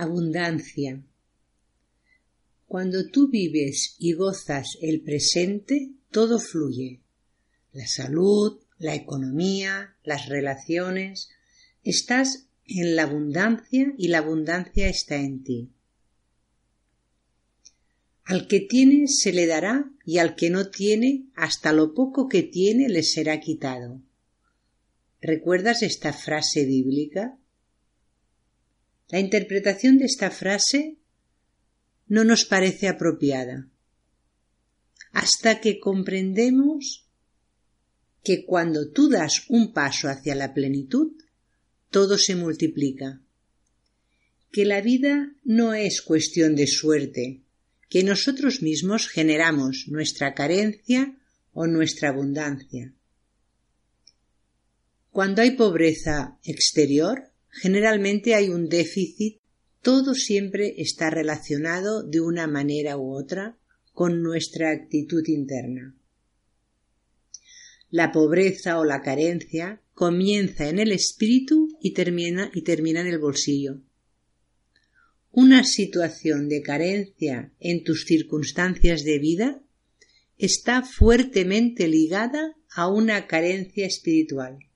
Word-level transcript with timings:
Abundancia. 0.00 1.02
Cuando 2.68 3.08
tú 3.08 3.28
vives 3.28 3.96
y 3.98 4.12
gozas 4.12 4.78
el 4.80 5.00
presente, 5.00 5.90
todo 6.12 6.38
fluye. 6.38 7.00
La 7.72 7.84
salud, 7.88 8.60
la 8.78 8.94
economía, 8.94 9.96
las 10.04 10.28
relaciones. 10.28 11.30
Estás 11.82 12.46
en 12.64 12.94
la 12.94 13.02
abundancia 13.02 13.92
y 13.98 14.06
la 14.06 14.18
abundancia 14.18 14.88
está 14.88 15.16
en 15.16 15.42
ti. 15.42 15.72
Al 18.22 18.46
que 18.46 18.60
tiene 18.60 19.08
se 19.08 19.32
le 19.32 19.48
dará 19.48 19.90
y 20.04 20.18
al 20.18 20.36
que 20.36 20.48
no 20.50 20.70
tiene, 20.70 21.24
hasta 21.34 21.72
lo 21.72 21.92
poco 21.92 22.28
que 22.28 22.44
tiene 22.44 22.88
le 22.88 23.02
será 23.02 23.40
quitado. 23.40 24.00
¿Recuerdas 25.20 25.82
esta 25.82 26.12
frase 26.12 26.64
bíblica? 26.66 27.36
La 29.08 29.20
interpretación 29.20 29.98
de 29.98 30.04
esta 30.04 30.30
frase 30.30 30.98
no 32.06 32.24
nos 32.24 32.44
parece 32.44 32.88
apropiada 32.88 33.68
hasta 35.12 35.60
que 35.60 35.80
comprendemos 35.80 37.06
que 38.22 38.44
cuando 38.44 38.90
tú 38.90 39.08
das 39.08 39.44
un 39.48 39.72
paso 39.72 40.08
hacia 40.08 40.34
la 40.34 40.52
plenitud, 40.52 41.12
todo 41.90 42.18
se 42.18 42.34
multiplica, 42.36 43.20
que 44.52 44.64
la 44.64 44.80
vida 44.80 45.32
no 45.44 45.74
es 45.74 46.02
cuestión 46.02 46.54
de 46.54 46.66
suerte, 46.66 47.40
que 47.88 48.02
nosotros 48.02 48.62
mismos 48.62 49.08
generamos 49.08 49.86
nuestra 49.88 50.34
carencia 50.34 51.16
o 51.52 51.66
nuestra 51.66 52.10
abundancia. 52.10 52.92
Cuando 55.10 55.40
hay 55.42 55.52
pobreza 55.52 56.38
exterior, 56.44 57.32
Generalmente 57.60 58.34
hay 58.34 58.50
un 58.50 58.68
déficit, 58.68 59.40
todo 59.82 60.14
siempre 60.14 60.74
está 60.78 61.10
relacionado 61.10 62.04
de 62.04 62.20
una 62.20 62.46
manera 62.46 62.96
u 62.96 63.16
otra 63.16 63.58
con 63.92 64.22
nuestra 64.22 64.70
actitud 64.70 65.26
interna. 65.26 65.96
La 67.90 68.12
pobreza 68.12 68.78
o 68.78 68.84
la 68.84 69.02
carencia 69.02 69.82
comienza 69.92 70.68
en 70.68 70.78
el 70.78 70.92
espíritu 70.92 71.68
y 71.80 71.94
termina, 71.94 72.50
y 72.54 72.62
termina 72.62 73.00
en 73.00 73.08
el 73.08 73.18
bolsillo. 73.18 73.80
Una 75.32 75.64
situación 75.64 76.48
de 76.48 76.62
carencia 76.62 77.52
en 77.58 77.82
tus 77.82 78.04
circunstancias 78.04 79.02
de 79.02 79.18
vida 79.18 79.62
está 80.36 80.82
fuertemente 80.82 81.88
ligada 81.88 82.54
a 82.70 82.88
una 82.88 83.26
carencia 83.26 83.86
espiritual. 83.86 84.67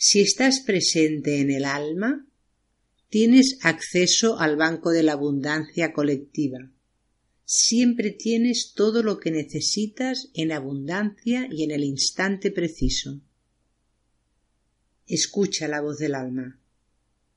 Si 0.00 0.20
estás 0.20 0.60
presente 0.60 1.40
en 1.40 1.50
el 1.50 1.64
alma, 1.64 2.24
tienes 3.08 3.58
acceso 3.62 4.38
al 4.38 4.54
banco 4.54 4.92
de 4.92 5.02
la 5.02 5.14
abundancia 5.14 5.92
colectiva. 5.92 6.70
Siempre 7.44 8.12
tienes 8.12 8.74
todo 8.74 9.02
lo 9.02 9.18
que 9.18 9.32
necesitas 9.32 10.30
en 10.34 10.52
abundancia 10.52 11.48
y 11.50 11.64
en 11.64 11.72
el 11.72 11.82
instante 11.82 12.52
preciso. 12.52 13.20
Escucha 15.08 15.66
la 15.66 15.80
voz 15.80 15.98
del 15.98 16.14
alma. 16.14 16.60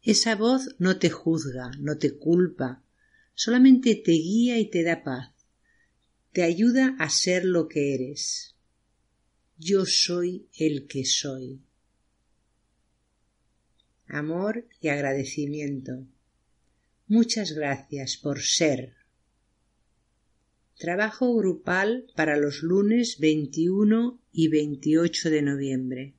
Esa 0.00 0.36
voz 0.36 0.76
no 0.78 1.00
te 1.00 1.10
juzga, 1.10 1.72
no 1.80 1.98
te 1.98 2.16
culpa, 2.16 2.84
solamente 3.34 3.96
te 3.96 4.12
guía 4.12 4.60
y 4.60 4.70
te 4.70 4.84
da 4.84 5.02
paz. 5.02 5.32
Te 6.30 6.44
ayuda 6.44 6.94
a 7.00 7.10
ser 7.10 7.44
lo 7.44 7.66
que 7.66 7.96
eres. 7.96 8.54
Yo 9.58 9.86
soy 9.86 10.46
el 10.56 10.86
que 10.86 11.04
soy 11.04 11.60
amor 14.06 14.66
y 14.80 14.88
agradecimiento. 14.88 16.06
Muchas 17.06 17.52
gracias 17.52 18.16
por 18.16 18.40
ser. 18.40 18.94
Trabajo 20.78 21.34
grupal 21.36 22.06
para 22.16 22.36
los 22.36 22.62
lunes 22.62 23.18
21 23.20 24.20
y 24.32 24.48
28 24.48 25.30
de 25.30 25.42
noviembre. 25.42 26.14